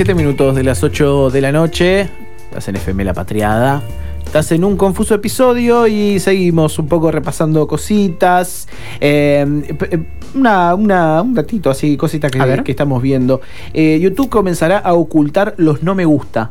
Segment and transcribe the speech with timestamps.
[0.00, 2.08] 27 minutos de las 8 de la noche.
[2.48, 3.82] Estás en FM La Patriada.
[4.24, 8.66] Estás en un confuso episodio y seguimos un poco repasando cositas.
[8.98, 9.44] Eh,
[9.78, 9.98] p- eh,
[10.34, 12.30] una, una- un ratito así, cositas
[12.64, 13.42] que estamos viendo.
[13.74, 16.50] Eh, YouTube comenzará a ocultar los no me gusta.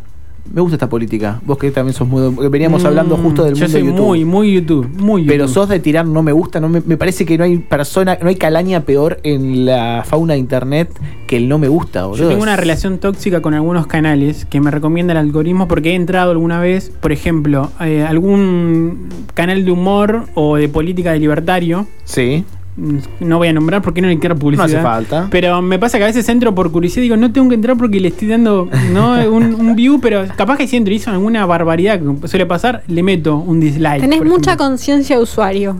[0.54, 1.40] Me gusta esta política.
[1.46, 2.48] Vos que también sos muy.
[2.50, 4.06] Veníamos hablando Mm, justo del Yo mundo soy de YouTube.
[4.06, 4.90] muy, muy YouTube.
[4.98, 5.32] Muy YouTube.
[5.34, 8.18] Pero sos de tirar no me gusta, no me, me parece que no hay persona,
[8.21, 10.90] no hay calaña peor en la fauna de internet
[11.28, 12.24] que el no me gusta, boludo.
[12.24, 15.96] Yo tengo una relación tóxica con algunos canales que me recomienda el algoritmo porque he
[15.96, 21.86] entrado alguna vez, por ejemplo, eh, algún canal de humor o de política de libertario.
[22.06, 22.43] Sí.
[23.19, 24.68] No voy a nombrar porque no le quiero publicidad.
[24.68, 25.28] No hace falta.
[25.29, 27.78] Pero me pasa que a veces entro por curiosidad y digo, no tengo que entrar
[27.78, 29.14] porque le estoy dando ¿no?
[29.32, 32.84] un, un view, pero capaz que si entro y hizo alguna barbaridad que suele pasar,
[32.88, 34.02] le meto un dislike.
[34.02, 35.78] Tenés mucha conciencia de usuario.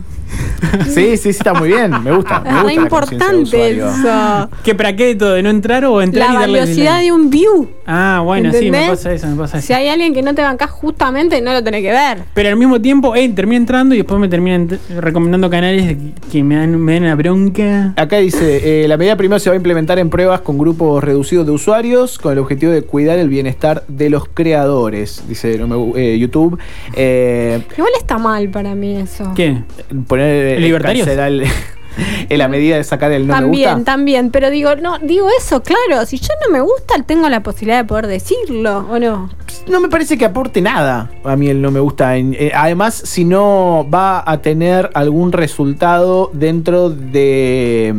[0.90, 1.90] Sí, sí, sí, está muy bien.
[2.02, 2.40] Me gusta.
[2.40, 4.50] Me Es gusta de importante eso.
[4.64, 5.32] ¿Que para qué de todo?
[5.34, 7.04] ¿De no entrar o entrar La y darle valiosidad dislike?
[7.04, 7.70] de un view.
[7.86, 9.66] Ah, bueno, sí, me pasa eso, me pasa eso.
[9.66, 12.24] Si hay alguien que no te bancás justamente, no lo tenés que ver.
[12.34, 15.96] Pero al mismo tiempo, eh, termino entrando y después me terminan recomendando canales
[16.30, 17.92] que me dan, me dan una bronca.
[17.96, 21.46] Acá dice, eh, la medida primero se va a implementar en pruebas con grupos reducidos
[21.46, 25.58] de usuarios con el objetivo de cuidar el bienestar de los creadores, dice
[25.96, 26.58] eh, YouTube.
[26.94, 29.32] Eh, Igual está mal para mí eso.
[29.34, 29.62] ¿Qué?
[30.06, 31.06] poner eh, ¿Libertarios?
[31.06, 31.44] el-
[32.28, 33.84] en la medida de sacar el no me también, gusta.
[33.92, 34.30] también.
[34.30, 36.06] Pero digo, no, digo eso, claro.
[36.06, 39.28] Si yo no me gusta, tengo la posibilidad de poder decirlo, ¿o no?
[39.68, 42.16] No me parece que aporte nada a mí el no me gusta.
[42.16, 47.92] Eh, además, si no va a tener algún resultado dentro de...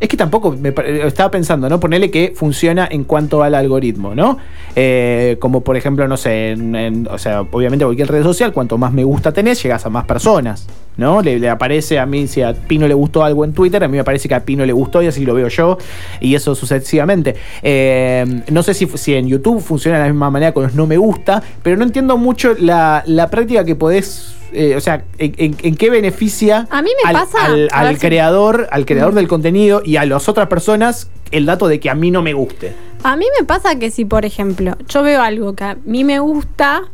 [0.00, 0.74] Es que tampoco, me
[1.06, 1.78] estaba pensando, ¿no?
[1.80, 4.38] Ponerle que funciona en cuanto al algoritmo, ¿no?
[4.74, 8.92] Eh, como por ejemplo, no sé, en- o sea, obviamente cualquier red social, cuanto más
[8.92, 11.22] me gusta tenés, llegas a más personas, ¿no?
[11.22, 13.96] Le, le aparece a mí, si a Pino le gustó algo en Twitter, a mí
[13.96, 15.78] me parece que a Pino le gustó y así lo veo yo,
[16.20, 17.36] y eso sucesivamente.
[17.62, 20.86] Eh, no sé si, si en YouTube funciona de la misma manera con los no
[20.88, 24.34] me gusta, pero no entiendo mucho la, la práctica que podés.
[24.54, 27.78] Eh, o sea, en, en- en qué beneficia A mí me al, pasa- al- a
[27.80, 29.16] al ver si- creador, al creador Mm.
[29.16, 32.32] del contenido y a las otras personas el dato de que a mí no me
[32.32, 32.74] guste.
[33.02, 36.18] A mí me pasa que si, por ejemplo, yo veo algo que a mí me
[36.20, 36.84] gusta,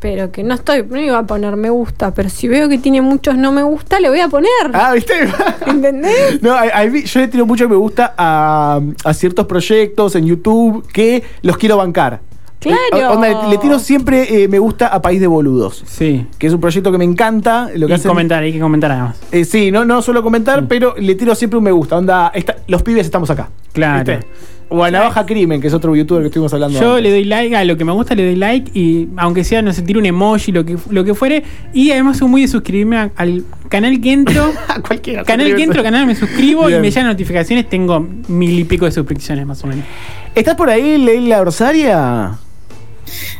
[0.00, 3.02] pero que no estoy, no iba a poner me gusta, pero si veo que tiene
[3.02, 4.48] muchos no me gusta, le voy a poner.
[4.72, 5.14] Ah, ¿viste?
[5.66, 6.40] ¿Entendés?
[6.42, 11.56] No, yo le tiro mucho me gusta a, a ciertos proyectos en YouTube que los
[11.56, 12.20] quiero bancar.
[12.60, 12.78] Claro.
[12.92, 15.84] Eh, onda, le, tiro siempre eh, me gusta a País de Boludos.
[15.86, 16.26] Sí.
[16.38, 17.68] Que es un proyecto que me encanta.
[17.74, 19.16] Lo que y hacen- comentar, hay que comentar además.
[19.30, 21.96] Eh, sí, no, no suelo comentar, pero le tiro siempre un me gusta.
[21.96, 23.48] Onda, esta- los pibes estamos acá.
[23.72, 24.04] Claro.
[24.12, 24.26] ¿Viste?
[24.70, 26.78] O a Navaja Crimen, que es otro youtuber que estuvimos hablando.
[26.78, 27.04] Yo antes.
[27.04, 29.72] le doy like a lo que me gusta, le doy like y aunque sea, no
[29.72, 31.42] sé, tiro un emoji, lo que, lo que fuere.
[31.72, 34.50] Y además soy muy de suscribirme a- al canal que entro.
[34.68, 35.24] A cualquiera.
[35.24, 36.80] canal que entro, canal me suscribo Bien.
[36.80, 37.66] y me llegan notificaciones.
[37.70, 39.86] Tengo mil y pico de suscripciones más o menos.
[40.34, 42.32] ¿Estás por ahí, Leila Orsaria?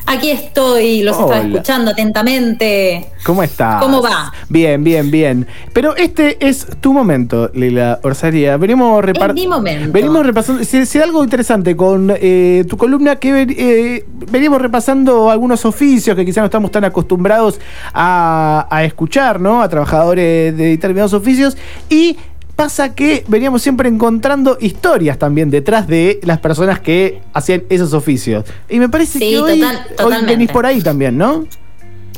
[0.07, 1.49] Aquí estoy, los estaba Hola.
[1.49, 3.07] escuchando atentamente.
[3.25, 3.83] ¿Cómo estás?
[3.83, 4.33] ¿Cómo va?
[4.49, 5.47] Bien, bien, bien.
[5.73, 8.57] Pero este es tu momento, Leila Orsaria.
[8.57, 9.93] Venimos repar- Es mi momento.
[9.93, 10.65] Venimos repasando.
[10.65, 16.25] Si, si algo interesante con eh, tu columna, que eh, venimos repasando algunos oficios que
[16.25, 17.61] quizás no estamos tan acostumbrados
[17.93, 19.61] a, a escuchar, ¿no?
[19.63, 21.57] A trabajadores de determinados oficios.
[21.91, 22.17] Y
[22.59, 28.45] pasa que veníamos siempre encontrando historias también detrás de las personas que hacían esos oficios.
[28.69, 31.47] Y me parece Sí, que hoy, total- hoy venís por ahí también, ¿no?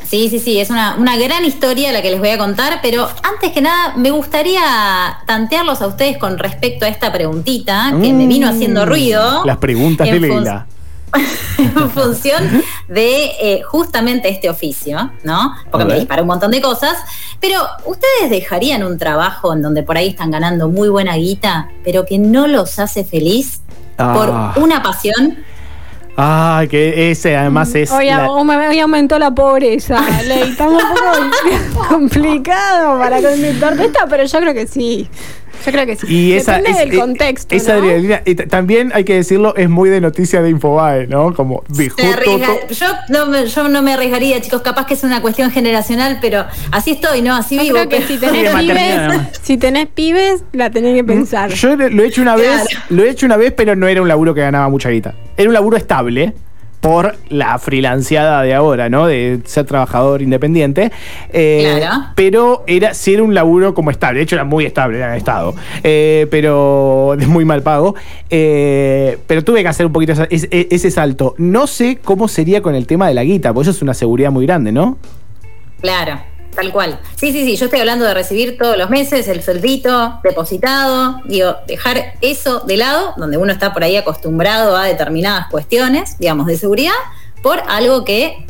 [0.08, 3.06] Sí, sí, sí, es una, una gran historia la que les voy a contar, pero
[3.22, 4.62] antes que nada me gustaría
[5.26, 9.42] tantearlos a ustedes con respecto a esta preguntita que me vino haciendo ruido.
[9.44, 9.46] Mm.
[9.46, 10.66] Las preguntas de Leila.
[11.58, 15.54] En función de eh, justamente este oficio, ¿no?
[15.70, 16.96] Porque me disparó un montón de cosas.
[17.40, 17.56] Pero,
[17.86, 22.18] ¿ustedes dejarían un trabajo en donde por ahí están ganando muy buena guita, pero que
[22.18, 23.60] no los hace feliz
[23.98, 24.52] Ah.
[24.54, 25.38] por una pasión?
[26.16, 27.90] Ay, que ese además es.
[27.90, 30.50] Hoy, la- hoy me- hoy aumentó la pobreza, Ley.
[30.50, 35.08] Está un poco complicado para contestarte esta, pero yo creo que sí.
[35.64, 36.06] Yo creo que sí.
[36.08, 37.54] Y esa Depende es- del eh, contexto.
[37.54, 37.78] Esa ¿no?
[37.80, 41.34] adrenalina, y t- también hay que decirlo, es muy de noticia de Infobae, ¿no?
[41.34, 41.96] Como dijo
[42.70, 44.62] yo, no me, yo no me arriesgaría, chicos.
[44.62, 47.34] Capaz que es una cuestión generacional, pero así estoy, ¿no?
[47.34, 47.74] Así Yo vivo.
[47.74, 51.50] creo que pero- si tenés pibes, si tenés pibes, la tenés que pensar.
[51.50, 54.08] Yo lo he hecho una vez, lo he hecho una vez, pero no era un
[54.08, 55.14] laburo que ganaba mucha guita.
[55.36, 56.32] Era un laburo estable
[56.80, 59.06] por la freelanceada de ahora, ¿no?
[59.06, 60.90] De ser trabajador independiente.
[61.32, 62.06] Eh, Claro.
[62.14, 64.18] Pero era, sí era un laburo como estable.
[64.18, 65.54] De hecho, era muy estable, era en estado.
[65.82, 67.94] Eh, pero de muy mal pago.
[68.30, 71.34] Eh, pero tuve que hacer un poquito ese, ese salto.
[71.38, 74.30] No sé cómo sería con el tema de la guita, porque eso es una seguridad
[74.30, 74.96] muy grande, ¿no?
[75.80, 76.20] Claro,
[76.54, 76.98] Tal cual.
[77.16, 81.56] Sí, sí, sí, yo estoy hablando de recibir todos los meses el sueldito depositado, digo,
[81.66, 86.58] dejar eso de lado, donde uno está por ahí acostumbrado a determinadas cuestiones, digamos, de
[86.58, 86.92] seguridad,
[87.42, 88.44] por algo que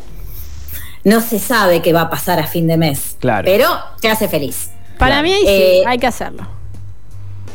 [1.04, 3.16] no se sabe qué va a pasar a fin de mes.
[3.20, 3.44] Claro.
[3.44, 3.68] Pero
[4.00, 4.70] te hace feliz.
[4.98, 6.46] Para mí ahí Eh, sí, hay que hacerlo.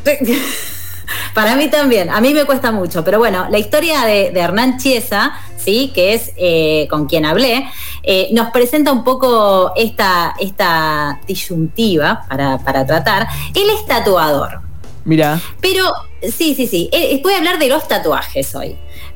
[1.33, 4.77] Para mí también, a mí me cuesta mucho, pero bueno, la historia de, de Hernán
[4.77, 5.91] Chiesa, ¿sí?
[5.93, 7.67] que es eh, con quien hablé,
[8.03, 13.27] eh, nos presenta un poco esta, esta disyuntiva para, para tratar.
[13.53, 14.61] Él es tatuador,
[15.03, 15.83] Mira, pero
[16.21, 18.75] sí, sí, sí, eh, voy a hablar de los tatuajes hoy.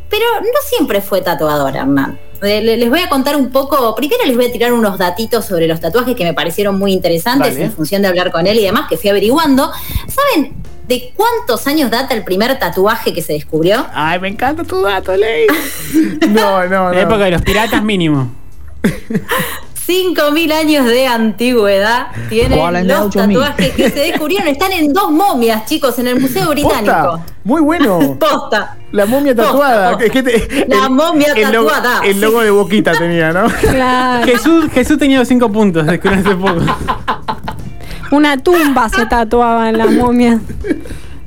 [0.09, 2.19] Pero no siempre fue tatuador, Hernán.
[2.41, 5.67] Le- Les voy a contar un poco, primero les voy a tirar unos datitos sobre
[5.67, 8.87] los tatuajes que me parecieron muy interesantes en función de hablar con él y demás,
[8.89, 9.71] que fui averiguando.
[10.07, 10.55] ¿Saben
[10.89, 13.85] de cuántos años data el primer tatuaje que se descubrió?
[13.93, 15.45] ay, me encanta tu dato, Ley.
[16.29, 17.23] No, no, La época no.
[17.25, 18.31] de los piratas mínimo.
[19.87, 23.13] 5.000 años de antigüedad tienen ¿Cuál es de los 8.000?
[23.27, 24.47] tatuajes que se descubrieron.
[24.47, 26.93] Están en dos momias, chicos, en el Museo Británico.
[26.93, 28.17] Posta, Muy bueno.
[28.19, 28.77] Posta.
[28.91, 29.89] La momia tatuada.
[29.91, 30.05] posta.
[30.05, 32.45] Es que te- La momia el logo- tatuada, El logo sí.
[32.45, 33.47] de boquita tenía, ¿no?
[33.61, 34.25] Claro.
[34.25, 36.61] Jesús, Jesús tenía los cinco puntos, descubrí hace poco.
[38.11, 40.39] Una tumba se tatuaba en la momia.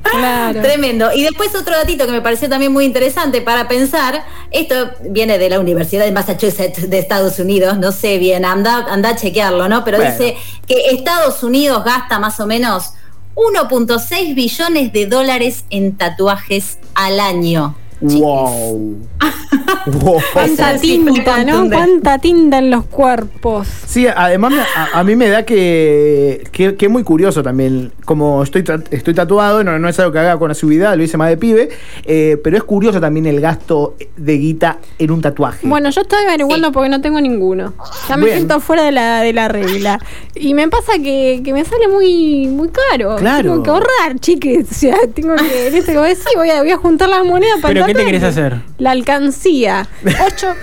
[0.02, 0.60] Claro.
[0.60, 1.12] Tremendo.
[1.14, 5.48] Y después otro datito que me pareció también muy interesante para pensar, esto viene de
[5.48, 9.84] la Universidad de Massachusetts de Estados Unidos, no sé bien, anda, anda a chequearlo, ¿no?
[9.84, 10.10] Pero Bueno.
[10.12, 10.36] dice
[10.66, 12.94] que Estados Unidos gasta más o menos
[13.36, 17.76] 1.6 billones de dólares en tatuajes al año.
[18.02, 18.98] Wow.
[19.86, 20.20] wow.
[20.32, 21.68] Cuánta tinta, ¿no?
[21.68, 23.68] Cuánta tinta en los cuerpos.
[23.86, 27.92] Sí, además a, a mí me da que, que, que es muy curioso también.
[28.04, 31.28] Como estoy, estoy tatuado, no, no es algo que haga con asiduidad, lo hice más
[31.28, 31.68] de pibe,
[32.04, 35.66] eh, pero es curioso también el gasto de guita en un tatuaje.
[35.66, 37.74] Bueno, yo estoy averiguando porque no tengo ninguno.
[38.08, 38.38] Ya me Bien.
[38.38, 40.00] siento fuera de la, de la regla.
[40.34, 43.16] Y me pasa que, que me sale muy, muy caro.
[43.16, 43.50] Claro.
[43.50, 44.70] Tengo que ahorrar, chiques.
[44.70, 45.68] O sea, tengo que.
[45.68, 47.98] En este momento sí, voy a, voy a juntar las monedas para ¿Pero el qué
[47.98, 48.56] te querés hacer?
[48.78, 49.86] La alcancía.
[50.26, 50.54] Ocho.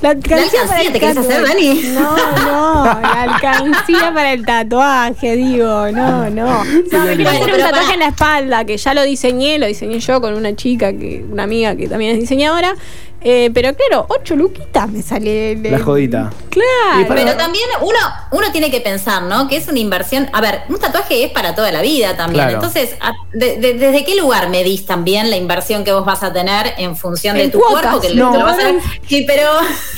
[0.00, 1.54] La alcancía, alcancía para el te querés hacer, tatuaje.
[1.54, 1.82] Dani?
[1.94, 6.64] No, no, la alcancía para el tatuaje, digo, no, no.
[6.92, 9.66] No, me quiero hacer un tatuaje para- en la espalda, que ya lo diseñé, lo
[9.66, 12.74] diseñé yo con una chica, que una amiga que también es diseñadora.
[13.20, 15.52] Eh, pero claro, ocho luquitas me sale.
[15.52, 16.30] el- La jodita.
[16.50, 17.08] Claro.
[17.08, 17.98] Para- Pero también uno,
[18.32, 19.48] uno tiene que pensar, ¿no?
[19.48, 20.28] Que es una inversión.
[20.32, 22.44] A ver, un tatuaje es para toda la vida también.
[22.44, 22.56] Claro.
[22.56, 26.32] Entonces, a- de- de- ¿desde qué lugar medís también la inversión que vos vas a
[26.32, 27.82] tener en función de En tu cuotas.
[27.96, 28.00] cuerpo?
[28.00, 28.30] Que No.
[28.32, 28.68] te lo vas a
[29.06, 29.42] Sí, pero.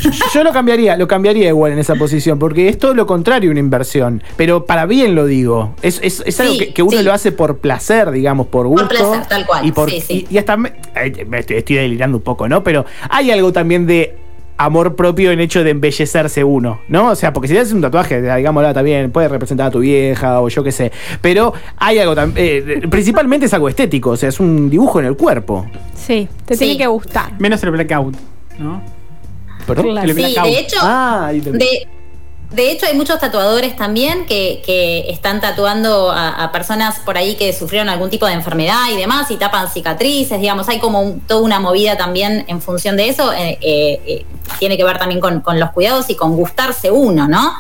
[0.02, 3.50] Yo, yo lo cambiaría, lo cambiaría igual en esa posición, porque es todo lo contrario
[3.50, 4.22] una inversión.
[4.37, 5.75] Pero para bien lo digo.
[5.82, 7.02] Es, es, es algo Sí, que, que uno sí.
[7.05, 8.88] lo hace por placer, digamos, por gusto.
[8.88, 10.26] placer, tal cual, Y, por, sí, sí.
[10.31, 10.72] y, y hasta me
[11.38, 12.62] estoy, estoy delirando un poco, ¿no?
[12.64, 14.16] Pero hay algo también de
[14.56, 17.08] amor propio en hecho de embellecerse uno, ¿no?
[17.10, 19.78] O sea, porque si te haces un tatuaje, digamos, está bien, puede representar a tu
[19.80, 20.92] vieja o yo qué sé.
[21.22, 25.16] Pero hay algo también, principalmente es algo estético, o sea, es un dibujo en el
[25.16, 25.66] cuerpo.
[25.94, 26.64] Sí, te Sí.
[26.64, 27.32] tiene que gustar.
[27.40, 28.14] Menos el blackout,
[28.58, 28.82] ¿no?
[29.66, 29.86] ¿Perdón?
[29.92, 30.08] Claro.
[30.08, 30.52] El Sí, blackout.
[30.52, 30.76] de hecho.
[30.80, 31.88] Ah, ahí te- De,
[32.50, 37.52] de hecho, hay muchos tatuadores también que, que están tatuando a, personas por ahí que
[37.52, 41.61] sufrieron algún tipo de enfermedad y demás y tapan cicatrices, digamos, hay como toda una
[41.61, 43.32] movida también en función de eso.
[43.32, 44.26] eh, eh, eh,
[44.58, 47.55] tiene que ver también con, con los cuidados y con gustarse uno, ¿no?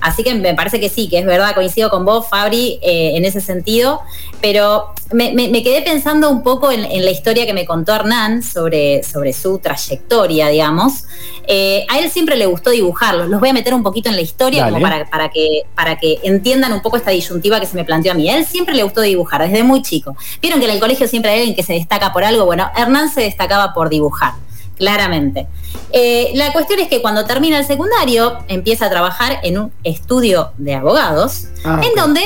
[0.00, 3.24] Así que me parece que sí, que es verdad, coincido con vos, Fabri, eh, en
[3.24, 4.00] ese sentido,
[4.40, 7.94] pero me, me- me quedé pensando un poco en, en la historia que me contó
[7.94, 11.04] Hernán sobre, sobre su trayectoria, digamos.
[11.46, 13.26] Eh, a él siempre le gustó dibujarlo.
[13.26, 14.72] Los voy a meter un poquito en la historia Dale.
[14.74, 18.12] como para, para, que, para que entiendan un poco esta disyuntiva que se me planteó
[18.12, 18.28] a mí.
[18.28, 20.14] A él siempre le gustó dibujar, desde muy chico.
[20.42, 22.44] Vieron que en el colegio siempre hay alguien que se destaca por algo.
[22.44, 24.32] Bueno, Hernán se destacaba por dibujar
[24.78, 25.46] claramente.
[25.92, 30.52] Eh, la cuestión es que cuando termina el secundario empieza a trabajar en un estudio
[30.58, 32.20] de abogados, Ah, en donde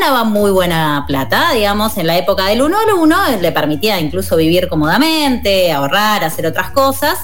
[0.00, 4.36] ganaba muy buena plata, digamos, en la época del 1 al 1, le permitía incluso
[4.36, 7.18] vivir cómodamente, ahorrar, hacer otras cosas.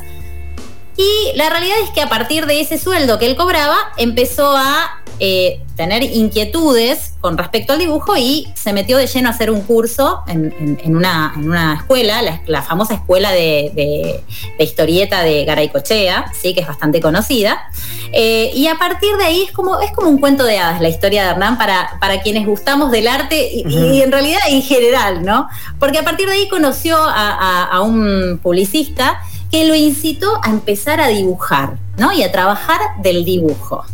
[0.97, 5.01] Y la realidad es que a partir de ese sueldo que él cobraba, empezó a
[5.21, 9.61] eh, tener inquietudes con respecto al dibujo y se metió de lleno a hacer un
[9.63, 14.25] curso en, en- en una, en una escuela, la, la famosa escuela de, de-
[14.59, 16.53] de historieta de Garaycochea, ¿sí?
[16.55, 17.69] que es bastante conocida.
[18.13, 20.89] Eh, y a partir de ahí es como, es como un cuento de hadas la
[20.89, 25.25] historia de Hernán para, para quienes gustamos del arte y, y en realidad en general,
[25.25, 25.49] ¿no?
[25.81, 29.21] Porque a partir de ahí conoció a, a- a un publicista
[29.55, 32.13] que lo incitó a empezar a dibujar, ¿no?
[32.13, 33.85] Y a trabajar del dibujo.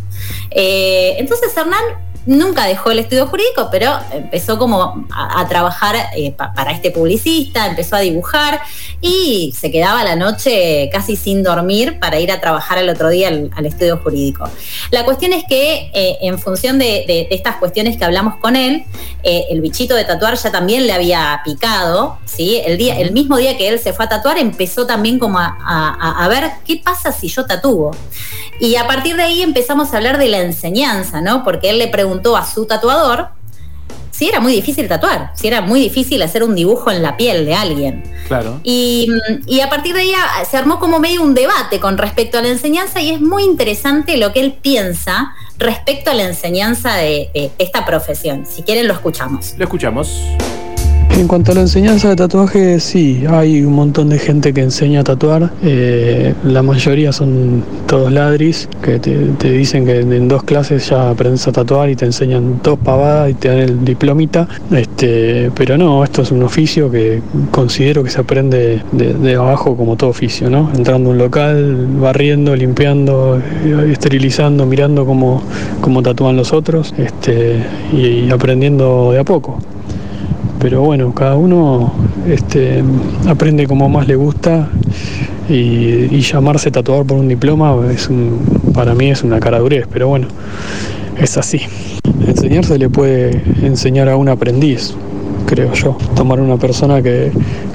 [0.50, 1.84] Eh, entonces Hernán
[2.26, 7.96] nunca dejó el estudio jurídico, pero empezó como a, trabajar eh, para este publicista, empezó
[7.96, 8.60] a dibujar
[9.00, 13.28] y se quedaba la noche casi sin dormir para ir a trabajar el otro día
[13.28, 14.48] al, estudio jurídico.
[14.90, 18.84] La cuestión es que eh, en función de, estas cuestiones que hablamos con él,
[19.22, 22.60] eh, el bichito de tatuar ya también le había picado, ¿sí?
[22.64, 26.24] El, día, el mismo día que él se fue a tatuar empezó también como a,
[26.24, 27.92] a ver qué pasa si yo tatúo.
[28.60, 31.44] Y a partir de ahí empezamos a hablar de la enseñanza, ¿no?
[31.44, 33.40] Porque él le preguntó a su tatuador
[34.20, 37.46] si era muy difícil tatuar, si era muy difícil hacer un dibujo en la piel
[37.46, 38.02] de alguien.
[38.28, 38.60] Claro.
[38.62, 39.08] Y,
[39.64, 42.48] a partir de ahí ah, se armó como medio un debate con respecto a la
[42.48, 47.86] enseñanza y es muy interesante lo que él piensa respecto a la enseñanza de esta
[47.86, 48.44] profesión.
[48.44, 49.54] Si quieren lo escuchamos.
[49.56, 50.20] Lo escuchamos.
[51.16, 55.00] En cuanto a la enseñanza de tatuaje, sí, hay un montón de gente que enseña
[55.00, 55.50] a tatuar.
[55.62, 61.46] Eh, la mayoría son todos ladris, que te, dicen que en dos clases ya aprendes
[61.46, 64.48] a tatuar y te enseñan dos pavadas y te dan el diplomita.
[64.70, 69.96] Este, pero no, esto es un oficio que considero que se aprende de, abajo como
[69.96, 70.70] todo oficio, ¿no?
[70.74, 73.42] Entrando a un local, barriendo, limpiando,
[73.90, 75.42] esterilizando, mirando cómo,
[75.82, 77.56] cómo tatúan los otros este,
[77.92, 79.58] y aprendiendo de a poco
[80.60, 81.92] pero bueno, cada uno
[82.28, 82.84] este,
[83.26, 84.68] aprende como más le gusta
[85.48, 88.08] y, llamarse tatuador por un diploma es
[88.74, 90.28] para mí es una caradurez, pero bueno,
[91.18, 91.62] es así.
[92.26, 94.94] Enseñarse le puede enseñar a un aprendiz,
[95.50, 95.98] creo yo.
[96.14, 97.32] Tomar una persona que,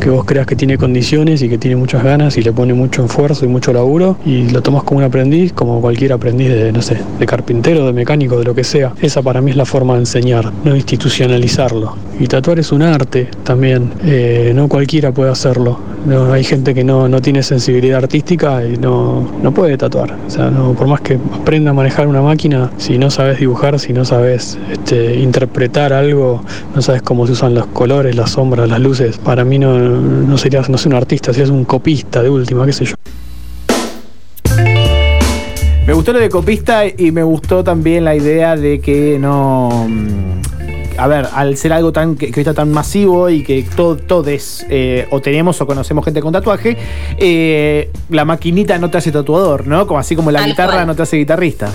[0.07, 3.43] vos creas que tiene condiciones y que tiene muchas ganas y le pone mucho esfuerzo
[3.43, 6.97] y mucho laburo y lo tomas como un aprendiz, como cualquier aprendiz de, no sé,
[7.19, 8.93] de carpintero, de mecánico, de lo que sea.
[9.01, 11.97] Esa para mí es la forma de enseñar, no institucionalizarlo.
[12.17, 15.94] Y tatuar es un arte también, eh, no cualquiera puede hacerlo.
[16.05, 20.15] No, hay gente que no, tiene sensibilidad artística y no, no puede tatuar.
[20.27, 23.79] O sea, no, por más que aprenda a manejar una máquina, si no sabes dibujar,
[23.79, 26.43] si no sabes este, interpretar algo,
[26.75, 30.37] no sabes cómo se usan los colores, las sombras, las luces, para mí no, no
[30.37, 32.95] serías, no sé, un artista, serías un copista de última, qué sé yo.
[35.87, 39.87] Me gustó lo de copista y me gustó también la idea de que no
[40.97, 45.07] a ver, al ser algo tan que, está tan masivo y que todo, todos eh,
[45.11, 46.77] o tenemos o conocemos gente con tatuaje,
[47.17, 49.87] eh, la maquinita no te hace tatuador, ¿no?
[49.87, 51.69] Como así como la guitarra no te hace guitarrista.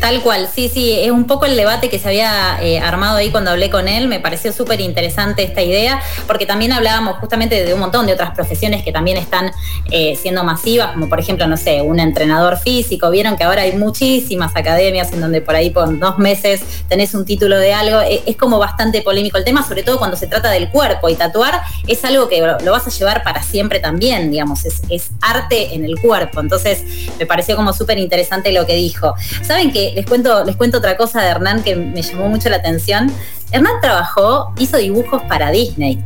[0.00, 3.30] Tal cual, sí, sí, es un poco el debate que se había eh, armado ahí
[3.30, 7.72] cuando hablé con él, me pareció súper interesante esta idea, porque también hablábamos justamente de
[7.72, 9.50] un montón de otras profesiones que también están
[9.90, 13.72] eh, siendo masivas, como por ejemplo, no sé, un entrenador físico, vieron que ahora hay
[13.72, 18.22] muchísimas academias en donde por ahí por dos meses tenés un título de algo, e,
[18.26, 21.62] es como bastante polémico el tema, sobre todo cuando se trata del cuerpo, y tatuar
[21.86, 25.86] es algo que lo, vas a llevar para siempre también, digamos, es, es arte en
[25.86, 26.84] el cuerpo, entonces
[27.18, 29.14] me pareció como súper interesante lo que dijo.
[29.42, 32.56] ¿Saben que les cuento, les cuento otra cosa de Hernán que me llamó mucho la
[32.56, 33.12] atención.
[33.52, 36.02] Hernán trabajó, hizo dibujos para Disney.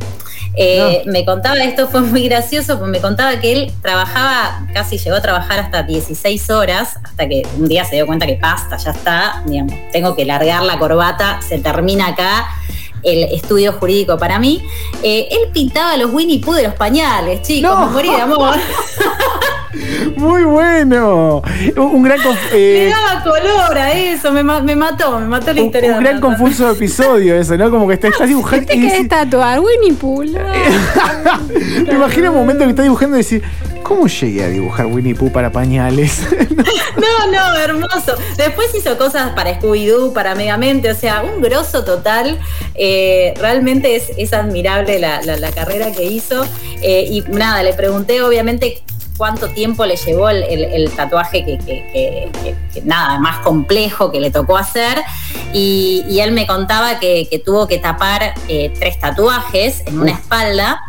[0.53, 5.15] Eh, me contaba, esto fue muy gracioso, porque me contaba que él trabajaba, casi llegó
[5.15, 8.91] a trabajar hasta 16 horas, hasta que un día se dio cuenta que basta, ya
[8.91, 12.47] está, digamos, tengo que largar la corbata, se termina acá
[13.03, 14.63] el estudio jurídico para mí.
[15.03, 18.55] Eh, él pintaba los Winnie Pooh de los pañales, chicos, me morí de amor.
[20.15, 21.41] Muy bueno.
[21.75, 22.19] Un gran.
[22.53, 25.91] Eh, me daba color a eso, me, me, mató, me mató la historia.
[25.91, 27.71] Un, un gran confuso episodio eso, ¿no?
[27.71, 28.67] Como que estás dibujando.
[28.67, 29.59] ¿Qué te querés tatuar?
[29.59, 30.23] Winnie Pooh.
[31.87, 33.41] Me imagino un momento que estás dibujando y decís,
[33.83, 36.21] ¿cómo llegué a dibujar Winnie Pooh para pañales?
[36.95, 38.15] no, no, hermoso.
[38.37, 42.39] Después hizo cosas para Scooby-Doo, para Megamente, o sea, un grosso total.
[42.75, 46.45] Eh, realmente es, es admirable la, la, carrera que hizo.
[46.81, 48.81] Eh, y nada, le pregunté obviamente
[49.21, 52.31] cuánto tiempo le llevó el, tatuaje que,
[52.83, 54.99] nada más complejo que le tocó hacer.
[55.53, 60.81] Y, él me contaba que, tuvo que tapar eh, tres tatuajes en una espalda.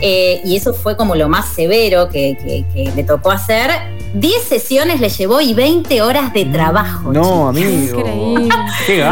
[0.00, 3.70] Eh, y eso fue como lo más severo que, le tocó hacer.
[4.14, 7.12] 10 sesiones le llevó y 20 horas de trabajo.
[7.12, 7.98] No, amigo.
[7.98, 8.48] Increíble.
[8.86, 9.04] Qué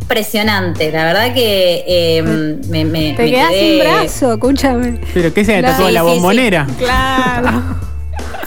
[0.00, 0.92] Impresionante.
[0.92, 2.22] La verdad que eh,
[2.68, 5.00] me, me, Te quedás sin brazo, escúchame.
[5.12, 6.66] ¿Pero qué se le tatuó la bombonera?
[6.78, 7.62] Claro.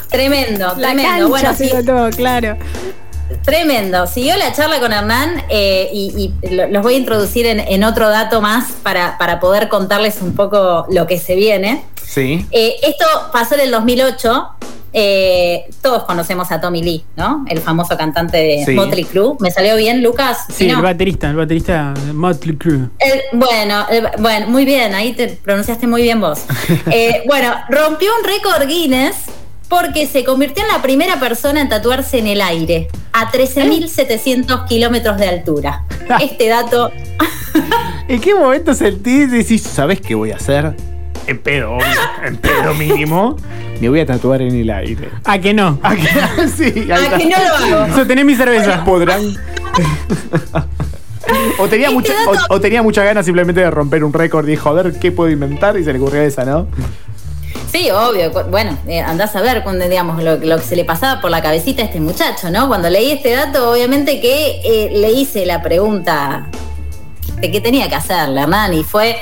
[0.10, 1.30] tremendo, tremendo.
[1.30, 1.70] bueno, sí.
[1.86, 2.58] todo, claro.
[3.46, 4.08] Tremendo.
[4.08, 8.72] Siguió la charla con Hernán eh, y, los voy a introducir en, otro dato más
[8.84, 11.84] para, para, poder contarles un poco lo que se viene.
[12.04, 12.46] Sí.
[12.52, 14.50] Eh, esto pasó en el 2008.
[14.98, 17.46] Eh, todos conocemos a Tommy Lee, ¿no?
[17.48, 19.36] El famoso cantante de Motley Crue.
[19.40, 20.46] ¿Me salió bien, Lucas?
[20.52, 22.90] Sí, el baterista, el baterista de Motley Crue.
[23.34, 23.86] bueno,
[24.20, 26.46] bueno, muy bien, ahí te pronunciaste muy bien vos.
[27.28, 29.26] bueno, rompió un récord Guinness
[29.70, 32.88] porque se convirtió en la primera persona en tatuarse en el aire.
[33.14, 35.84] a 13.700 kilómetros de altura.
[36.22, 36.92] Este dato
[38.08, 40.76] ¿En qué momento sentís y decís, ¿sabes qué voy a hacer?
[41.28, 41.78] En pedo,
[42.24, 43.36] en pedo mínimo.
[43.82, 45.10] Me voy a tatuar en el aire.
[45.24, 45.80] ¿A que no?
[45.82, 46.04] ¿A que,
[46.56, 47.38] sí, a que no
[47.72, 47.96] lo hago.
[47.96, 48.84] Sostené mi cerveza.
[48.86, 49.22] podrán.
[51.58, 54.48] o, tenía Este mucha, dato- o, o tenía muchas ganas simplemente de romper un récord
[54.48, 56.68] y dijo, a ver qué puedo inventar y se le ocurrió esa, ¿no?
[57.76, 58.32] Sí, obvio.
[58.50, 61.82] Bueno, eh, andás a ver cuando, digamos, lo, que se le pasaba por la cabecita
[61.82, 62.70] a este muchacho, ¿no?
[62.70, 66.48] Cuando leí este dato, obviamente que eh, le hice la pregunta
[67.42, 69.18] de qué tenía que hacerle, Hernán, y fue.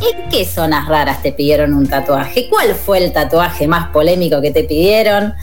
[0.00, 2.48] ¿En qué zonas raras te pidieron un tatuaje?
[2.48, 5.34] ¿Cuál fue el tatuaje más polémico que te pidieron?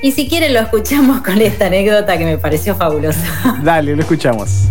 [0.00, 3.58] Y si quieren lo escuchamos con esta anécdota que me pareció fabulosa.
[3.62, 4.68] Dale, lo escuchamos.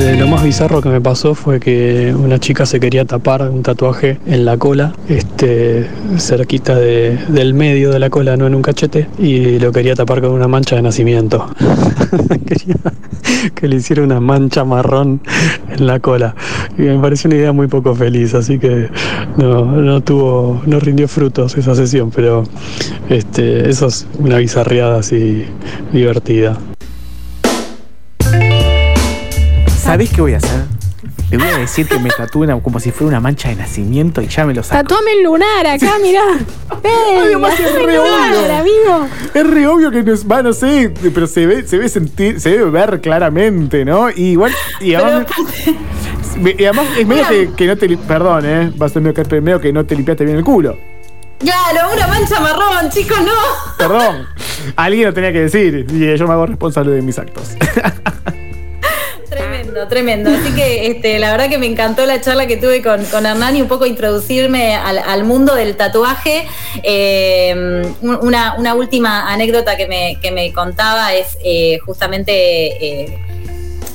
[0.00, 3.62] Eh, lo más bizarro que me pasó fue que una chica se quería tapar un
[3.64, 5.88] tatuaje en la cola, este,
[6.18, 10.20] cerquita de- del medio de la cola, no en un cachete, y lo quería tapar
[10.20, 11.46] con una mancha de nacimiento.
[12.46, 12.76] quería
[13.56, 15.20] que le hiciera una mancha marrón
[15.68, 16.34] en la cola.
[16.78, 18.88] Y me pareció una idea muy poco feliz, así que
[19.36, 22.44] no, no tuvo, no rindió frutos esa sesión, pero
[23.08, 25.44] este, eso es una bizarreada así
[25.92, 26.56] divertida.
[29.88, 30.64] ¿Sabés qué voy a hacer?
[31.30, 34.20] Le voy a decir que me tatúe una- como si fuera una mancha de nacimiento
[34.20, 34.82] y ya me lo saco.
[34.82, 36.22] Tatuame el lunar acá, mirá.
[36.84, 37.16] ¡Ey!
[37.22, 38.56] Además es re lunar, obvio.
[38.58, 39.08] amigo!
[39.32, 42.38] Es re obvio que no es, va, no sé, pero se ve, se ve sentir,
[42.38, 44.10] se debe ver claramente, ¿no?
[44.10, 45.26] Y igual, y además,
[46.36, 49.14] me- y además es medio que, que no te, perdón, eh, va a ser medio
[49.24, 50.76] que, medio que no te limpiaste bien el culo.
[51.38, 53.32] Claro, una mancha marrón, chicos, no.
[53.78, 54.26] Perdón.
[54.76, 57.54] Alguien lo tenía que decir y yo me hago responsable de mis actos.
[59.86, 60.30] Tremendo.
[60.30, 63.56] Así que este, la verdad que me encantó la charla que tuve con, con Hernán
[63.56, 66.46] y un poco introducirme al, mundo del tatuaje.
[66.82, 67.54] Eh,
[68.00, 73.18] un- una, última anécdota que me, que me contaba es eh, justamente...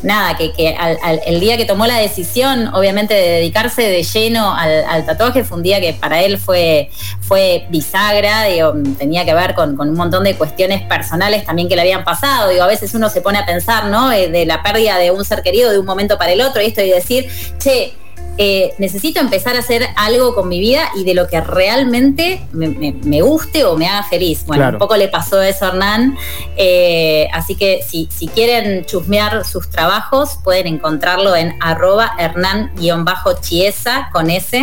[0.04, 4.54] Nada, que, al- al- el día que tomó la decisión, obviamente, de dedicarse de lleno
[4.54, 6.90] al, al tatuaje, fue un día que para él fue,
[7.22, 11.76] fue bisagra, digo, tenía que ver con, con un montón de cuestiones personales también que
[11.76, 12.50] le habían pasado.
[12.50, 14.12] Digo, a veces uno se pone a pensar, ¿no?
[14.12, 16.66] Eh, De la pérdida de un ser querido de un momento para el otro, y
[16.66, 17.94] esto y decir, che,
[18.38, 22.68] eh, necesito empezar a hacer algo con mi vida y de lo que realmente me,
[22.70, 24.44] me- me guste o me haga feliz.
[24.48, 24.76] Bueno, Claro.
[24.78, 26.18] un poco le pasó eso a Hernán.
[26.58, 34.30] eh, así que si, si quieren chusmear sus trabajos, pueden encontrarlo en arroba hernán-chiesa con
[34.30, 34.58] S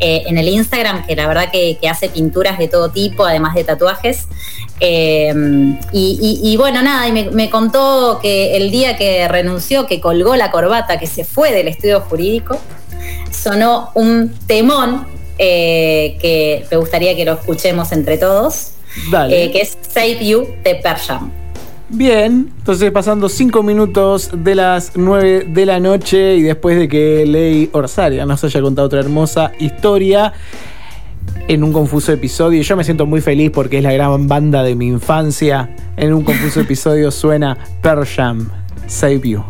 [0.00, 3.54] eh, en el Instagram, que la verdad que, que hace pinturas de todo tipo, además
[3.54, 4.26] de tatuajes.
[4.80, 5.32] Eh,
[5.92, 10.00] y, y- y bueno, nada, y me, me contó que el día que renunció, que
[10.00, 12.58] colgó la corbata, que se fue del estudio jurídico,
[13.30, 15.06] sonó un temón
[15.38, 18.72] eh, que me gustaría que lo escuchemos entre todos,
[19.10, 19.44] Dale.
[19.44, 21.30] eh, que es Save You de Pearl Jam.
[21.88, 27.24] Bien, entonces pasando 5 minutos de las 9 de la noche y después de que
[27.24, 30.32] Ley Orsaria nos haya contado otra hermosa historia
[31.48, 34.74] en un confuso episodio, yo me siento muy feliz porque es la gran banda de
[34.74, 35.70] mi infancia.
[35.96, 38.48] En un confuso episodio suena Pearl Jam,
[38.86, 39.44] Save You.